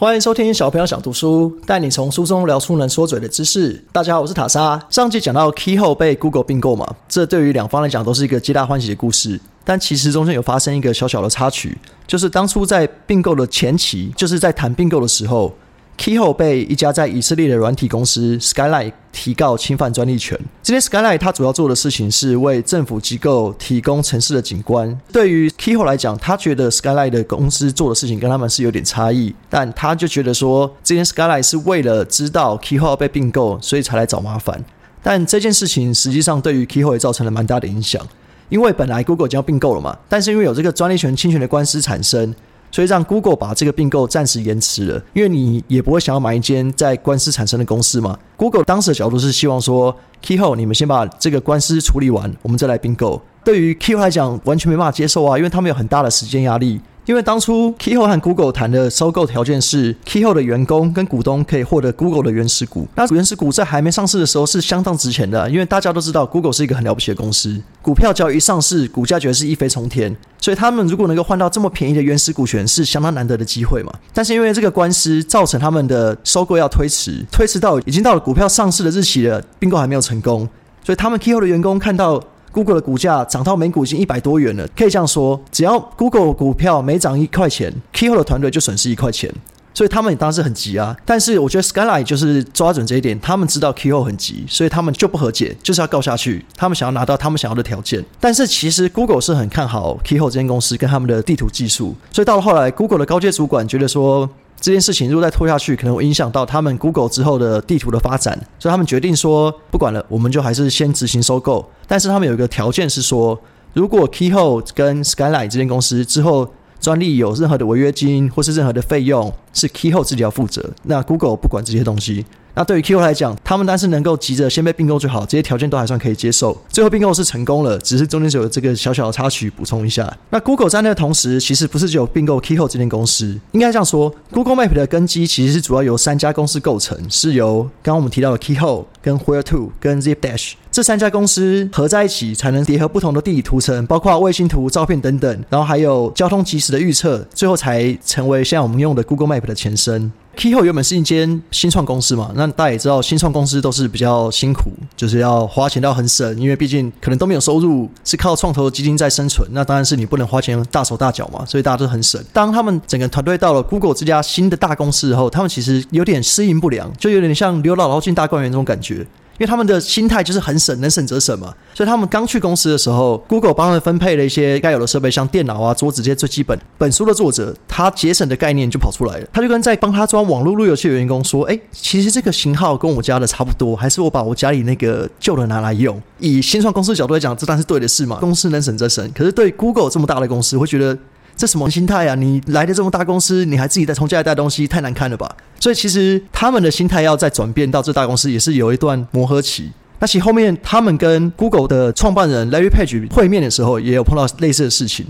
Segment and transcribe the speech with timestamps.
[0.00, 3.84] 欢迎收听小朋友想读书，带你从书中聊出能说嘴的知识。
[3.92, 4.82] 大家好，我是塔莎。
[4.88, 9.38] 上集讲到 Keyhole 被 Google 并购嘛，这对于两方来讲都是一个皆大欢喜的故事。
[9.62, 11.76] 但其实中间有发生一个小小的插曲，
[12.06, 15.54] 就是当初在并购的前期，就是在谈并购的时候。
[16.00, 20.38] Keyhole 被一家在以色列的软体公司 Skylight 提告侵犯专利权。
[20.62, 24.98] 这天 Skylight 它主要做的事情是为政府机构提供城市的景观。
[25.12, 34.64] 对于 Keyhole 来讲，他觉得 Skylight 的公司做的事情跟他们是有点差异，但他就觉得说，这件 Skylight 是为了知道 Keyhole 被并购，所以才来找麻烦。
[35.02, 38.02] 但这件事情实际上对于 Keyhole 也造成了蛮大的影响，
[38.48, 42.34] 因为本来 Google 已经要并购了嘛，但是因为有这个专利权侵权的官司产生。
[42.70, 48.18] 所以让 Google 把这个并购暂时延迟了，因为你也不会想要买一间在官司产生的公司嘛。
[48.36, 53.20] Google 当时的角度是希望说，Keyhole 你们先把这个官司处理完，我们再来并购。
[53.44, 56.80] 对于 Keyhole 来讲，完全没办法接受啊，因为他们有很大的时间压力。
[57.10, 62.86] 因为当初 Keyhole 和 Google 谈的收购条件是，Keyhole 的员工跟股东可以获得 Google 的原始股。
[62.94, 70.16] 那原始股在还没上市的时候是相当值钱的，因为大家都知道 Google 是一个很了不起的公司，股票交易一上市，股价绝对是一飞冲天。
[70.38, 73.92] 所以他们如果能够换到这么便宜的原始股权，是相当难得的机会嘛。
[74.14, 80.48] 但是因为这个官司造成他们的收购要推迟，推迟到已经到了股票上市的日期了，并购还没有成功，
[80.84, 82.22] 所以他们 Keyhole 的员工看到。
[82.52, 89.32] Google 的股价涨到每股已经一百多元了，可以这样说，只要 Google 股票每涨一块钱，Ko 的团队就损失一块钱，
[89.72, 90.96] 所以他们当时很急啊。
[91.04, 96.44] 但是我觉得 Skyline 就是抓准这一点，他们知道 Ko 很急，所以他们就不和解，就是要告下去。
[96.56, 98.04] 他们想要拿到他们想要的条件。
[98.18, 104.28] 但是其实 Google 是很看好 Ko 这间公司跟他们的地图技术，所以到了后来，Google 的高阶主管觉得说。
[104.60, 111.66] 这件事情如果再拖下去，可能会影响到他们 Google 之后的地图的发展，所以他们决定说不管了，我们就还是先执行收购。
[111.88, 113.38] 但是他们有一个条件是说，
[113.72, 116.46] 如果 Keyhole 跟 Skyline 这间公司之后
[116.78, 122.26] 专利有任何的违约金或是任何的费用，是 Keyhole 自己要负责，那 Google 不管这些东西。
[122.60, 126.54] 那对于 Q 来讲，他们但是能够急着先被并购最好，这些条件都还算可以接受。
[126.68, 130.14] 最后并购是成功了，只是中间只有这个小小的插曲补充一下。
[130.28, 150.12] 那 Google 在那个同时，其实不是只有并购 Keyhole 这间公司，应该这样说，Google Map 的根基其实是主要由三家公司构成，是由刚刚我们提到的 Keyhole、跟 Where To、跟 ZipDash 这三家公司合在一起，才能叠合不同的地理图层，包括卫星图、照片等等，然后还有交通即时的预测，最后才成为现在我们用的 Google Map 的前身。
[150.36, 159.46] Keyho 原本是一间新创公司嘛，那大家也知道，新创公司都是比较辛苦，就是要花钱到很省，因为毕竟可能都没有收入，是靠创投基金在生存。
[159.52, 162.22] 那当然是你不能花钱大手大脚嘛，所以大家都很省。
[162.32, 169.06] 当他们整个团队到了 Google 这家新的大公司后，他们其实有点适应不良，就有点像刘姥姥进大观园这种感觉。
[169.40, 171.54] 因为他们的心态就是很省，能省则省嘛。
[171.72, 176.58] 所以他们刚去公司的时候，Google 帮他们分配了一些该有的设备，像电脑啊、桌子这些最基本。
[176.76, 188.18] 本书的作者他节省的概念就跑出来了，他就跟在帮他装网络路由器的员工说：“哎，其实这个型号跟我家的差不多，还是我把我家里那个旧的拿来用。”以新创公司角度来讲，这当然是对的事嘛。
[188.20, 190.98] 公司能省则省，可是对 Google 这么大的公司，会觉得。
[191.40, 192.14] 这什么心态啊？
[192.14, 195.34] 你来的这么大公司，你还自己在从家里带东西，太难看了吧？
[195.58, 199.70] 所以其实他们的心态要再转变到这大公司，也是有一段磨合期。
[200.00, 205.06] 那其实后面他们跟 Google 的创办人 Larry Page 会面的时候，也有碰到类似的事情。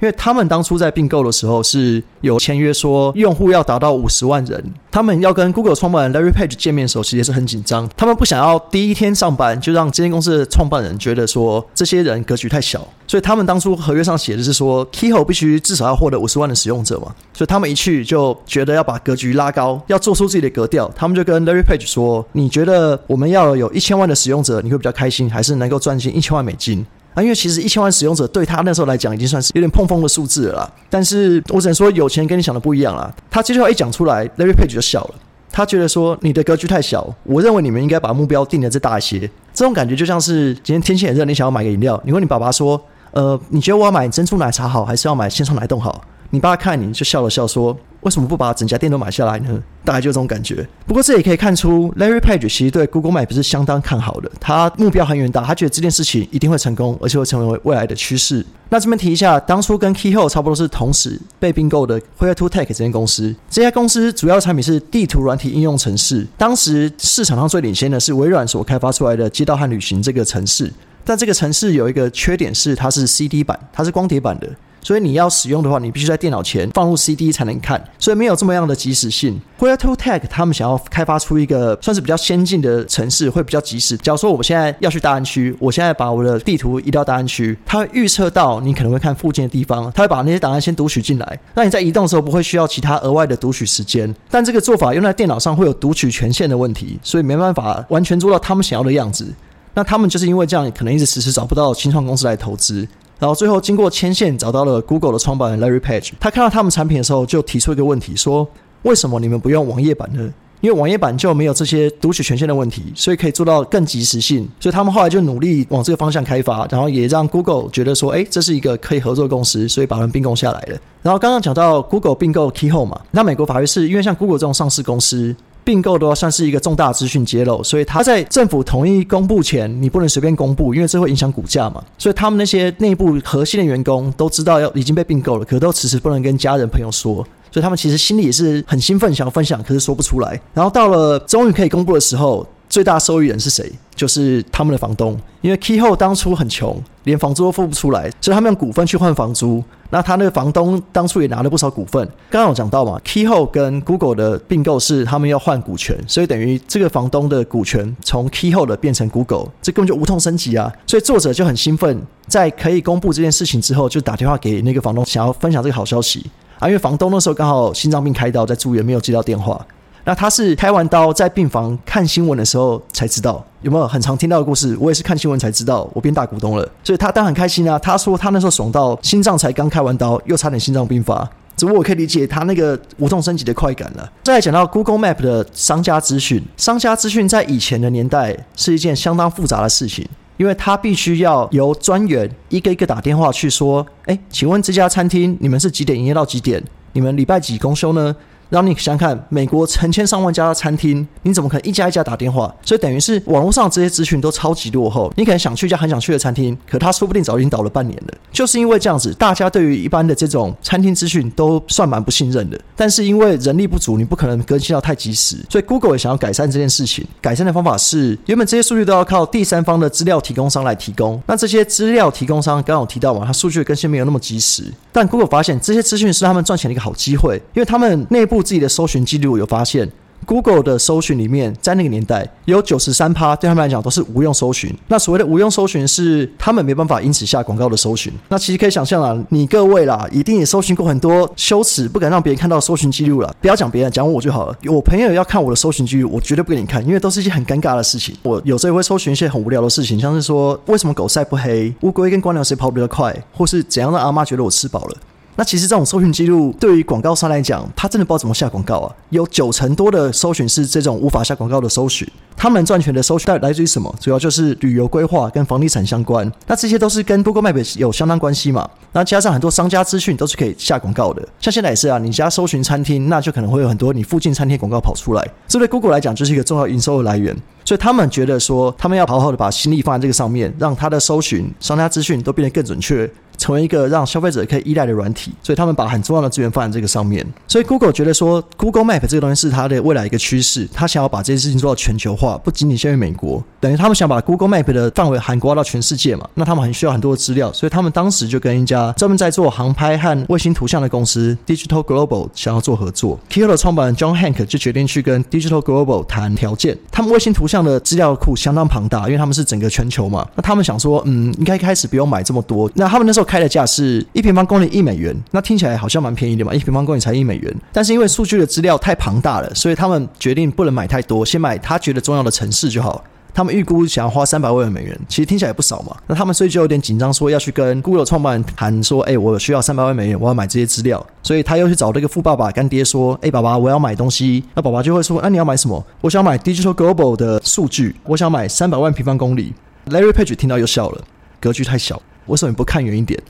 [0.00, 7.88] 因为他们当初在并购的时候是有签约说用户要达到五十万人，他们要跟 Google 创办人 Larry Page 见面的时候，其实也是很紧张。
[7.96, 20.90] 他们不想要第一天上班就让这间公司的创办人觉得说这些人格局太小，所以他们当初合约上写的是说 Keyhole 必须至少要获得五十万的使用者嘛，所以他们一去就觉得要把格局拉高，要做出自己的格调。
[20.96, 30.72] 他们就跟 Larry Page 说：“你觉得我们要有一千万的使用者，你会比较开心，还是能够赚进一千万美金？”啊，因为其实一千万使用者对他那时候来讲已经算是有点碰风的数字了啦。
[30.88, 33.12] 但是我只能说，有钱跟你想的不一样啦。
[33.30, 35.14] 他这句话一讲出来，Larry Page 就笑了。
[35.52, 39.18] 他觉得说你的格局太小，我认为你们应该把目标定的再大一些。
[39.52, 42.80] 这种感觉就像是今天天气很热，你想要买个饮料，你问你爸爸说
[43.10, 47.76] ：“呃，你觉得我要买珍珠奶茶好，还是要买鲜创奶冻好？”你爸看你就笑了笑说。
[48.02, 49.62] 为什么不把整家店都买下来呢？
[49.84, 50.66] 大概就这种感觉。
[50.86, 54.30] 不过这也可以看出，Larry Page 其实对 Google Map 是相当看好的。
[54.40, 58.42] 他目标很远大，他觉得这件事情一定会成功，而且会成为未来的趋势。
[58.70, 63.36] 那这边提一下，当初跟 Keyhole 差不多是同时被并购的，HERE To Tech 这间公司。
[63.50, 66.26] 这家公司主要产品是地图软体应用程式。
[66.38, 70.72] 当时市场上最领先的是微软所开发出来的街道和旅行这个程式。
[71.04, 74.48] 但这个程式有一个缺点是，它是 CD 版，它是光碟版的。
[74.82, 79.40] 所以你要使用的话，你必须在电脑前放入 CD 才能看，所以没有这么样的及时性。
[79.58, 83.96] Where to Tech 他们想要开发出一个算是比较先进的城市，会比较及时。
[83.98, 94.12] 假如说我现在要去大安区，我现在把我的地图移到大安区，它会预测到你可能会看附近的地方，它会把那些档案先读取进来，那你在移动的时候不会需要其他额外的读取时间。
[94.30, 99.30] 但这个做法用在电脑上会有读取权限的问题，所以没办法完全做到他们想要的样子。
[99.72, 102.86] 那他们就是因为这样，可能一直迟迟找不到新创公司来投资。
[103.20, 108.48] 然后最后经过牵线找到了 Google 的创办人 Larry Page，他看到他们产品的时候就提出一个问题，说
[108.82, 110.32] 为什么你们不用网页版呢？
[110.62, 114.46] 因为网页版就没有这些读取权限的问题，所以可以做到更及时性。
[114.60, 120.78] 所以他们后来就努力往这个方向开发，然后也让 Google 觉得说，哎，这是一个可以合作的公司，所以把人并购下来了。
[121.02, 125.34] 然后刚刚讲到 Google 并购 Keyhole 嘛，那美国法律是因为像 Google 这种上市公司。
[125.64, 131.82] 并购的话算是一个重大资讯揭露，所以他在政府同意公布前，你不能随便公布，因为这会影响股价嘛。
[131.98, 140.40] 所以他们那些内部核心的员工都知道要已经被并购了，可都迟迟不能跟家人朋友说，所以他们其实心里也是很兴奋，想要分享，可是说不出来。
[140.54, 142.46] 然后到了终于可以公布的时候。
[142.70, 143.70] 最大受益人是谁？
[143.94, 149.62] 就是他们的房东，因为 Keyhole 当初很穷，连房租都付不出来，所以他们用股份去换房租。
[149.92, 152.06] 那他那个房东当初也拿了不少股份。
[152.30, 160.72] 刚刚有讲到嘛，Keyhole 跟 Google 的并购是他们要换股权，所以等于这个房东的股权从 Keyhole 的变成 Google，这根本就无痛升级啊！
[160.86, 166.30] 所以作者就很兴奋，在可以公布这件事情之后，就打电话给那个房东，想要分享这个好消息
[166.60, 166.68] 啊！
[166.68, 169.66] 因为房东那时候刚好心脏病开刀在住院，没有接到电话。
[170.04, 174.76] 那他是开完刀在病房看新闻的时候才知道，有没有很常听到的故事？
[174.80, 177.78] 我也是看新闻才知道，我变大股东了，所以他当然很开心啊。
[177.78, 184.10] 他说他那时候爽到心脏才刚开完刀，又差点心脏病发，只不过我可以理解他那个无痛升级的快感了。
[184.24, 190.08] 再讲到 Google Map 的商家资讯，商家资讯在以前的年代是一件相当复杂的事情，
[190.38, 196.62] 因为他必须要由专员一个一个打电话去说，哎，请问这家餐厅你们是几点营业到几点？
[196.92, 198.16] 你们礼拜几公休呢？
[198.50, 202.52] 让你想想看，美国成千上万家的餐厅，你怎么可能一家一家打电话？
[202.62, 205.12] 所以等于是网络上这些资讯都超级落后。
[205.16, 208.14] 你可能想去一家很想去的餐厅，可他说不定早已经倒了半年了。
[208.32, 212.60] 就是因为这样子，大家对于一般的这种餐厅资讯都算蛮不信任的。
[212.74, 215.36] 但是因为人力不足，你不可能更新到太及时。
[215.48, 217.06] 所以 Google 也想要改善这件事情。
[217.20, 221.22] 改善的方法是，原本这些数据都要靠第三方的资料提供商来提供。
[221.26, 224.64] 那这些资料提供商刚刚有提到嘛，它数据更新没有那么及时。
[224.90, 228.39] 但 Google 发现这些资讯是他们赚钱的一个好机会，因为他们内部。
[228.42, 229.90] 自己的搜寻记录有发现
[230.26, 234.72] ，Google 的搜寻里面，在那个年代有九十三趴对他们来讲都是无用搜寻。
[234.86, 238.12] 那所谓的无用搜寻是他们没办法因此下广告的搜寻。
[238.28, 243.34] 那其实可以想象啊，你各位啦，一定也搜寻过很多羞耻不敢让别人看到搜寻记录了。
[243.40, 244.56] 不要讲别人，讲我就好了。
[244.66, 248.14] 我朋友要看我的搜寻记录，我绝对不给你看，因为都是一些很尴尬的事情。
[248.22, 254.96] 我有时候会搜寻一些很无聊的事情，像是说为什么狗晒不黑，乌龟跟光鸟谁跑比较快，或是怎样让阿妈觉得我吃饱了。
[255.40, 258.94] 那其实这种搜寻记录对于广告商来讲，他真的不知道怎么下广告啊。
[259.08, 262.06] 有九成多的搜寻是这种无法下广告的搜寻。
[262.36, 263.94] 他们赚钱的搜寻来自于什么？
[263.98, 266.30] 主要就是旅游规划跟房地产相关。
[266.46, 268.68] 那这些都是跟 Google Map 有相当关系嘛？
[268.92, 271.26] 那加上很多商家资讯都是可以下广告的。
[271.40, 275.26] 像现在也是啊，你家搜寻餐厅，那就可能会有很多你附近餐厅广告跑出来。
[275.48, 277.34] 这对 Google 来讲就是一个重要营收的来源。
[277.64, 283.10] 所以他们觉得说，他们要好好的把心力放在这个上面，让他的搜寻商家资讯都变得更准确。
[283.40, 287.26] 成为一个让消费者可以依赖的软体，所以他们把很重要的资源放在这个上面。
[287.48, 293.42] 所以 Google 觉得说，Google Map 这个东西是它的未来一个趋势，它想要把这件事情做到全球化，不仅仅限于美国。
[293.58, 296.28] 等于他们想把 Google Map 的范围涵盖到全世界嘛？
[296.34, 303.18] 那他们很需要很多的资料，所以他们当时就跟一家专门在做航拍和卫星图像的公司 Digital Global 想要做合作。
[303.30, 306.76] k i l o 的创办人 John Hank 就决定去跟 Digital Global 谈条件。
[306.90, 310.26] 他们卫星图像的资料库相当庞大，因为他们是整个全球嘛。
[310.34, 312.70] 那他们想说，嗯，应该开始不用买这么多。
[312.74, 314.04] 那他们那时候开的价是。
[314.12, 317.56] 一平方公里一美元，那听起来好像蛮便宜的嘛，一平方公里才一美元。
[317.72, 323.04] 但是因为数据的资料太庞大了，所以他们决定不能买太多，先买他觉得重要的城市就好。
[323.32, 325.96] 他们预估想要花三百万美元，其实听起来也不少嘛。
[326.08, 331.06] 那他们所以就有点紧张，说要去跟 Google 创办人谈说，哎，我需要三百万美元，我要买这些资料。
[331.22, 334.42] 所以他又去找这个富爸爸干爹说，哎，爸爸，我要买东西。
[334.54, 335.86] 那爸爸就会说，那你要买什么？
[336.00, 339.54] 我想买 Digital Global 的数据，我想买三百万平方公里。
[339.86, 341.04] Larry Page 听到又笑了，
[341.38, 343.20] 格局太小，为什么你不看远一点？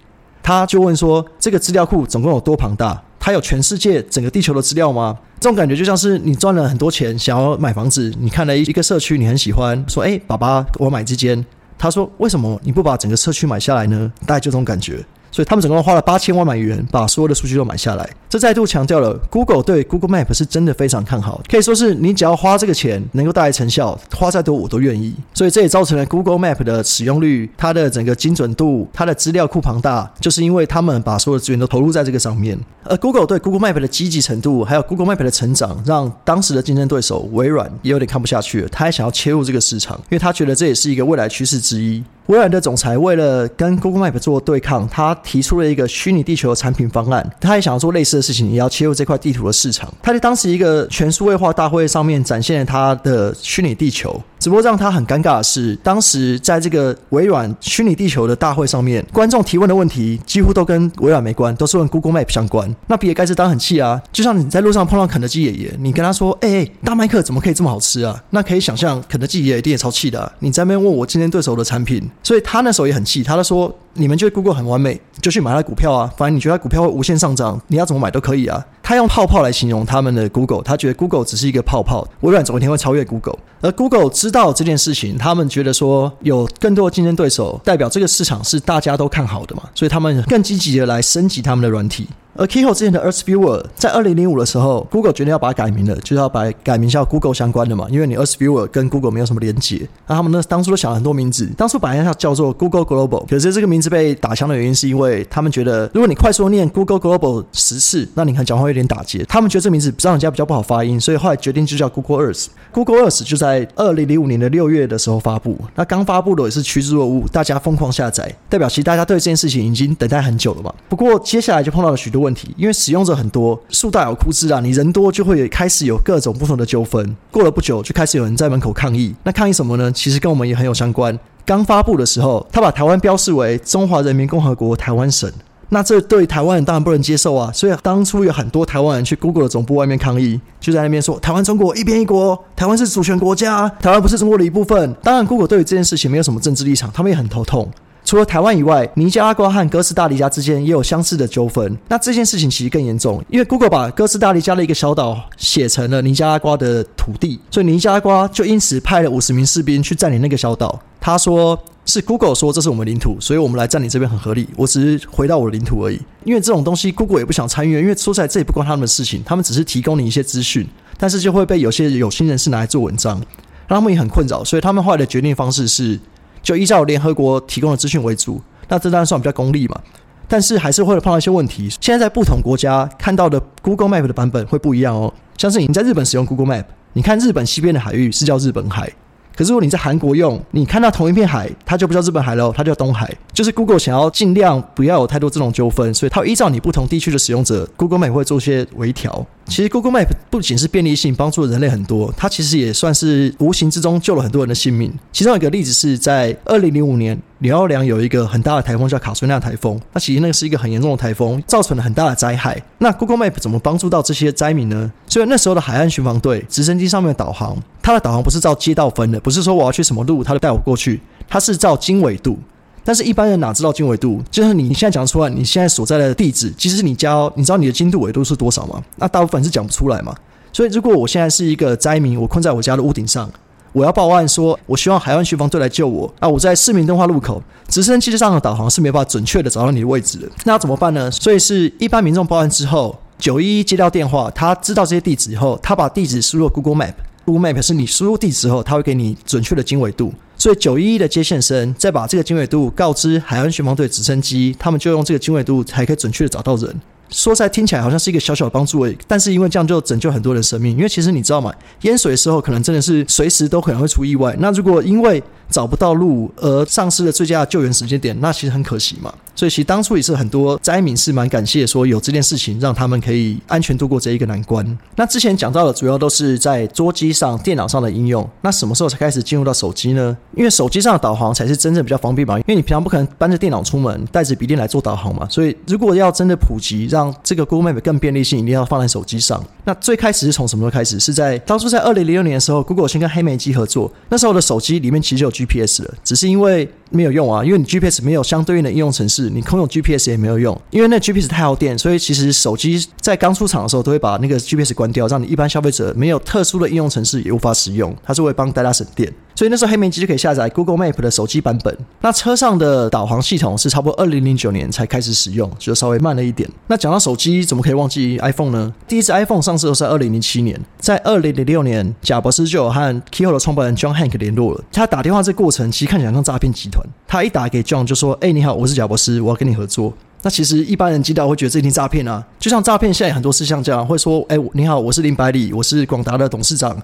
[0.42, 3.02] 他就问说：“这个资料库总共有多庞大？
[3.18, 11.44] 它有全世界整个地球的资料吗？”这种感觉就像是你赚了很多钱，想要买房子，你看了一个社区，你很喜欢，说：“哎，爸爸，我买这间。”
[11.78, 15.04] 他说：“为什么你不把整个社区买下来呢？”大概就这种感觉。
[15.30, 18.08] 所以他们总共花了八千万美元，把所有的数据都买下来。
[18.28, 25.14] 这再度强调了 Google 对 Google Map 是真的非常看好，可以说是你只要花这个钱能够带来成效，花再多我都愿意。
[25.34, 32.58] 所以这也造成了 Google Map 的使用率，它的整个精准度，它的资料库庞大，就是因为他们把所有的资源都投入在这个上面。
[32.84, 42.02] 而 Google 对 Google Map 的积极程度，还有 Google Map 的成长，让当时的竞争对手微软也有点看不下去了，他还想要切入这个市场，因为他觉得这也是一个未来趋势之一。
[42.30, 47.28] 微软的总裁为了跟 Google Map 做对抗，他提出了一个虚拟地球的产品方案。
[47.40, 49.92] 他也想要做类似的事情，也要切入这块地图的市场。
[50.00, 54.22] 他在当时一个全数位化大会上面展现了他的虚拟地球。
[54.40, 62.74] 只不过让他很尴尬的是，当时在这个微软虚拟地球的大会上面，观众提问的问题几乎都跟微软没关，都是问 Google Map 相关。
[62.86, 70.32] 那比尔盖茨当然很气啊，就像你在路上碰到肯德基爷爷，你跟他说：“哎，大麦克怎么可以这么好吃啊？”那可以想象，肯德基爷爷一定也超气的。
[70.38, 73.70] 你在那边问我竞争对手的产品，所以他那时候也很气，他就说。
[73.94, 76.12] 你们觉得 Google 很完美，就去买它股票啊！
[76.16, 78.64] 反正你觉得它股票会无限上涨，你要怎么买都可以啊。
[78.82, 83.38] 他用泡泡来形容他们的 Google，他觉得 Google 只是一个泡泡，微软总有一天会超越 Google。
[83.60, 92.08] 而 Google 知道这件事情，他们觉得说有更多的竞争对手，代表这个市场是大家都看好的嘛，所以他们更积极的来升级他们的软体。
[92.34, 99.88] 而 Keyhole 之前的 Earth Viewer 在二零零五的时候，Google 决定要把它改名了，就是要把改名叫 Google 相关的嘛，因为你 Earth Viewer 跟 Google 没有什么连接。
[100.06, 109.24] 那他们呢，当初都想了很多名字，当初本来要叫做 Google Global，可是这个名字被打枪的原因是因为他们觉得，如果你快速念 Google Global 十次，那你可能讲话有点打结。
[109.24, 112.46] 他们觉得这名字让人家比较不好发音，所以后来决定就叫 Google Earth。
[112.72, 120.72] Google Earth 就在二零零五年的六月的时候发布，那刚发布的也是趋之若鹜，大家疯狂下载，代表其实大家对这件事情已经等待很久了嘛。
[120.88, 123.00] 不过接下来就碰到了许多问题，因为使用。
[123.00, 124.60] 者很多，树大有枯枝啊！
[124.60, 127.16] 你人多就会开始有各种不同的纠纷。
[127.30, 129.14] 过了不久，就开始有人在门口抗议。
[129.22, 129.90] 那抗议什么呢？
[129.90, 131.18] 其实跟我们也很有相关。
[131.46, 135.32] 刚发布的时候，他把台湾标示为中华人民共和国台湾省。
[135.70, 137.50] 那这对台湾人当然不能接受啊！
[137.54, 147.70] 所以当初有很多台湾人去 Google 的总部外面抗议，就在那边说：“台湾中国一边一国，台湾是主权国家，台湾不是中国的一部分。”当然，Google 对于这件事情没有什么政治立场，他们也很头痛。
[148.10, 151.78] 除了台湾以外，尼加拉瓜和哥斯达黎加之间也有相似的纠纷。
[151.86, 160.76] 那这件事情其实更严重，因为 Google 把哥斯达黎加的一个小岛写成了尼加拉瓜的土地，所以尼加拉瓜就因此派了五十名士兵去占领那个小岛。
[161.00, 164.48] 他说是 Google 说这是我们领土，所以我们来占领这边很合理。
[164.56, 166.00] 我只是回到我的领土而已。
[166.24, 170.66] 因为这种东西 Google 也不想参与，因为说出来这也不关他们的事情，他们只是提供你一些资讯，
[170.98, 173.22] 但是就会被有些有心人士拿来做文章，
[173.68, 174.42] 让他们也很困扰。
[174.42, 176.00] 所以他们后来的决定方式是。
[176.42, 179.80] 就依照联合国提供的资讯为主，那这当然算比较功利嘛。
[180.28, 181.68] 但是还是会碰到一些问题。
[181.80, 185.12] 现在在不同国家看到的 Google Map 的版本会不一样哦。
[185.36, 188.88] 像是你在日本使用 Google Map，你看日本西边的海域是叫日本海。
[189.34, 193.12] 可是如果你在韩国用，你看到同一片海，它就不叫日本海喽，它叫东海。
[193.32, 199.26] 就是 Google 想要尽量不要有太多这种纠纷，所以它依照你不同地区的使用者，Google Map 会做些微调。
[199.50, 204.96] 其实 Google Map 不仅是便利性帮助了人类很多，它其实也算是无形之中救了很多人的性命。
[205.12, 207.20] 其中一个例子是在二零零五年。
[207.40, 212.62] 辽奥良有一个很大的台风叫卡苏娜台风，那其实那个是一个很严重的台风，造成了很大的灾害。
[212.76, 214.92] 那 Google Map 怎么帮助到这些灾民呢？
[215.06, 222.38] 所以那时候的海岸巡防队直升机上面的导航，它的导航不是照街道分的，不是说我要去什么路，它就带我过去，它是照经纬度。
[222.84, 224.22] 但是一般人哪知道经纬度？
[224.30, 228.82] 就是你现在讲出来，你现在所在的地址，其实你家，你知道你的经度纬度是多少吗？
[228.96, 230.14] 那大部分是讲不出来嘛。
[230.52, 233.30] 所以如果我现在是一个灾民，我困在我家的屋顶上。
[233.72, 236.28] 我要报案说，我希望海岸巡防队来救我啊！
[236.28, 240.28] 我在市民敦化路口，直升机上的导航是没办法准确的找到你的位置的。
[240.42, 241.08] 那怎么办呢？
[241.12, 250.12] 所以是一般民众报案之后，九一一接到电话，他知道这些地址以后，他把地址输入 Google Map，Google Map 是你输入地址后，他会给你准确的经纬度。
[250.40, 256.80] 所以九一一的接线生再把这个经纬度告知海岸巡防队直升机，他们就用这个经纬度才可以准确的找到人。
[257.10, 260.76] 说在听起来好像是一个小小的帮助而已，但是因为这样就拯救很多人生命。
[260.76, 261.52] 因为其实你知道吗？
[261.82, 264.34] 淹水的时候可能真的是随时都可能会出意外。
[264.38, 269.12] 那如果因为找不到路而丧失了最佳的救援时间点，那其实很可惜嘛。
[269.34, 274.78] 所以其实当初也是很多灾民是蛮感谢说有这件事情，让他们可以安全度过这一个难关。
[274.96, 278.28] 那之前讲到的主要都是在桌机上、电脑上的应用。
[278.42, 280.16] 那什么时候才开始进入到手机呢？
[280.36, 282.38] 因为手机上的导航才是真正比较方便嘛。
[282.38, 285.26] 因为你平常不可能搬着电脑出门，带着笔电来做导航嘛。
[285.30, 289.40] 所以如果要真的普及，让这个 Google Map 更便利性，一定要放在手机上。
[289.64, 290.98] 那最开始是从什么时候开始？
[290.98, 293.92] 是在当初在二零零六年的时候，Google 先跟黑莓机合作。
[294.08, 309.12] 那时候的手机里面其实有 GPS 了，只是因为没有用啊，因为你 GPS 没有相对应的应用程式，你空用 GPS 也没有用，因为那 GPS 太耗电，所以其实手机在刚出厂的时候都会把那个 GPS 关掉，让你一般消费者没有特殊的应用程式也无法使用，它是会帮大家省电。
[309.34, 311.74] 所以那时候黑莓机就可以下载 Google Map 的手机版本。
[312.02, 316.46] 那车上的导航系统是差不多二零零九年才开始使用，就稍微慢了一点。
[316.66, 318.74] 那讲到手机，怎么可以忘记 iPhone 呢？
[318.86, 324.62] 第一支 iPhone 上市是在二零零七年，在二零零六年，贾博士就有和 k e y o 的创办人 John Hank 联络了。
[324.70, 326.79] 他打电话这过程其实看起来像诈骗集团。
[327.06, 336.76] 他一打给 John 就说：“哎，你好，我是贾博士，我要跟你合作。”那其实一般人接到会觉得这一定诈骗啊，就像诈骗现在很多事像这样，会说：“哎，你好，我是林百里，我是广达的董事长。”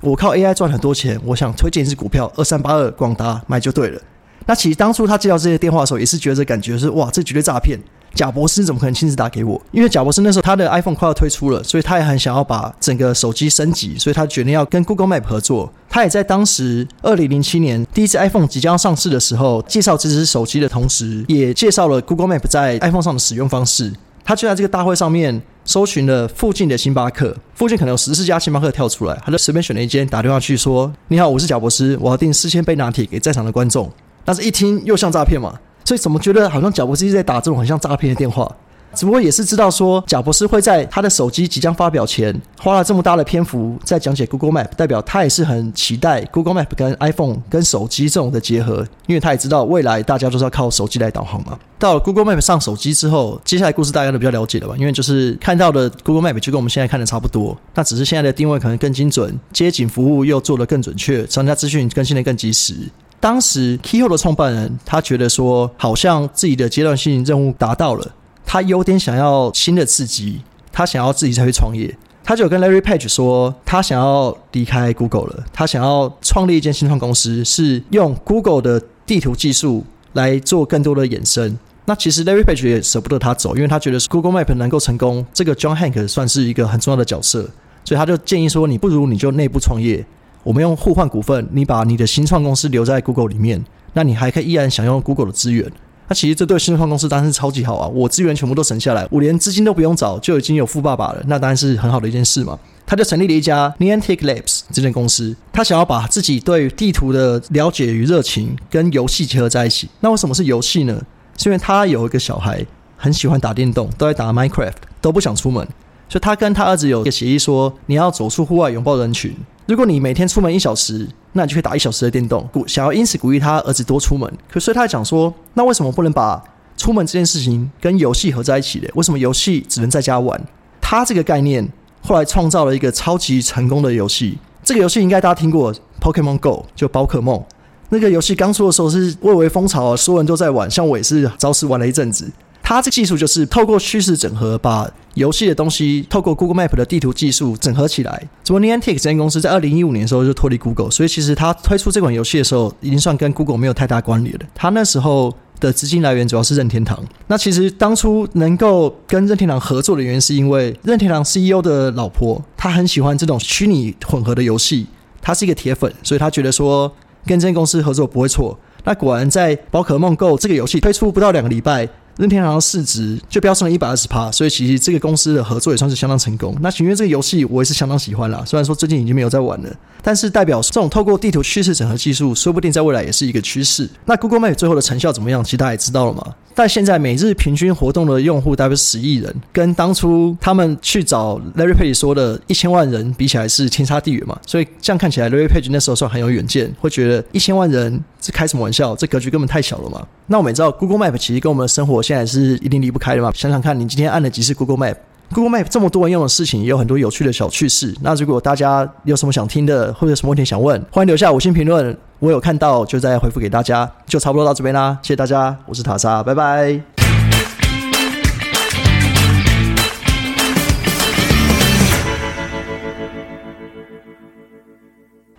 [0.00, 4.00] 我靠 AI 赚很多钱，我想推荐一支股票二三八二广达买就对了。
[4.46, 7.78] 那其实当初他接到这些电话的时候，也是觉得感觉是哇，这绝对诈骗。
[8.14, 9.60] 贾博士怎么可能亲自打给我？
[9.70, 15.72] 因为贾博士那时候他的 iPhone 快要推出了，所以他也很想要把整个手机升级，所以他决定要跟 Google Map 合作。
[15.92, 23.92] 他也在当时二零零七年第一次 iPhone 即将上市的时候，介绍这支手机的同时，也介绍了 Google Map 在 iPhone 上的使用方式。
[24.24, 33.92] 他就在这个大会上面搜寻了附近的星巴克，附近可能有十四家星巴克跳出来，他就随便选了一间，打电话去说：“你好，我是贾博士，我要订四千杯拿铁给在场的观众。”
[34.24, 35.52] 但是一听又像诈骗嘛，
[35.84, 38.50] 所以怎么觉得好像贾博士在打这种很像诈骗的电话？
[38.94, 51.58] 只不过也是知道说，贾博士会在他的手机即将发表前，花了这么大的篇幅在讲解 Google Map，代表他也是很期待 Google Map 跟 iPhone 跟手机这种的结合，因为他也知道未来大家都是要靠手机来导航嘛。
[51.78, 54.74] 到了 Google Map 上手机之后，接下来故事大家都比较了解了吧？
[54.78, 62.74] 因为就是看到的 Google Map 就跟我们现在看的差不多，那只是现在的定位可能更精准，街景服务又做得更准确，商家资讯更新的更及时。
[63.18, 68.06] 当时 Keyhole 的创办人他觉得说，好像自己的阶段性任务达到了。
[68.44, 71.96] 他有点想要新的刺激，他想要自己再去创业。
[72.24, 81.58] 他就跟 Larry Page 说，他想要离开 Google 了，他想要创立一间新创公司，是用 Google 的地图技术来做更多的衍生。
[81.84, 87.50] 那其实 Larry Page 也舍不得他走，因为他觉得 Google Map 能够成功，这个 John Hank 算是一个很重要的角色，
[87.84, 90.06] 所以他就建议说，你不如你就内部创业，
[90.44, 95.72] 我们用互换股份，你把你的新创公司留在 Google 里面，那你还可以依然享用 Google 的资源。
[96.12, 97.88] 那其实这对新创公司当然是超级好啊！
[97.88, 101.22] 我资源全部都省下来，我连资金都不用找，就已经有富爸爸了。
[101.26, 102.58] 那当然是很好的一件事嘛。
[102.84, 109.88] 他就成立了一家 Niantic Labs 这间公司，他想要把自己对地图的了解与热情跟游戏结合在一起。
[110.00, 111.00] 那为什么是游戏呢？
[111.38, 112.62] 是因为他有一个小孩
[112.98, 115.66] 很喜欢打电动，都在打 Minecraft，都不想出门，
[116.10, 119.34] 所以他跟他儿子有一个协议，说你要走出户外，拥抱人群。
[119.64, 122.48] 如果你每天出门一小时，那你就可以打一小时的电动。
[122.52, 126.42] 鼓想要因此鼓励他儿子多出门，可是他讲说，那为什么不能把
[126.76, 128.90] 出门这件事情跟游戏合在一起的？
[128.94, 130.40] 为什么游戏只能在家玩？
[130.80, 131.68] 他这个概念
[132.02, 134.38] 后来创造了一个超级成功的游戏。
[134.64, 137.42] 这个游戏应该大家听过，Pokemon Go 就宝可梦。
[137.88, 142.30] 那个游戏刚出的时候是蔚为风潮啊，所有人都在玩，像我也是着实玩了一阵子。
[142.74, 148.28] 它这技术就是透过趋势整合，把游戏的东西透过 Google Map 的地图技术整合起来。
[148.42, 154.46] 怎么 Niantic 这间公司在二零一五年的时候就脱离 Google，所以其实它推出这款游戏的时候，已经算跟 Google 没有太大关联了。
[154.54, 156.98] 它那时候的资金来源主要是任天堂。
[157.26, 164.86] 那其实当初能够跟任天堂合作的原因，是因为任天堂 CEO 的老婆她很喜欢这种虚拟混合的游戏，
[165.20, 166.90] 她是一个铁粉，所以她觉得说
[167.26, 168.58] 跟这间公司合作不会错。
[168.84, 171.88] 那果然在宝可梦 Go 这个游戏推出不到两个礼拜。
[172.16, 176.56] 任天堂市值就飙升了一百二十趴，所以其实这个公司的合作也算是相当成功。
[176.60, 179.68] 那因为这个游戏我也是相当喜欢啦，虽然说最近已经没有在玩了，
[180.02, 183.88] 但是代表这种透过地图趋势整合技术，说不定在未来也是一个趋势。
[184.04, 185.42] 那 Google Map 最后的成效怎么样？
[185.42, 186.34] 其实大家也知道了嘛。
[186.54, 194.38] 但现在每日平均活动的用户大约十亿人，跟当初他们去找 Larry Page 说的一千万人比起来是天差地远嘛。
[194.46, 198.94] 所以这样看起来，Larry Page 那时候算很有远见，会觉得一千万人这开什么玩笑？
[198.96, 200.06] 这格局根本太小了嘛。
[200.32, 203.30] 那我们也知道，Google Map 其实跟我们的生活现在是一定离不开的嘛。
[203.34, 207.94] 想想看，你今天按了几次 Google Map，Google Map 这么多人用的事情，也有很多有趣的小趣事。
[208.00, 213.86] 那如果大家有什么想听的，或者什么问题想问，欢迎留下五星评论，我有看到就再回复给大家。
[214.06, 216.91] 就差不多到这边啦，谢谢大家，我是塔莎，拜拜。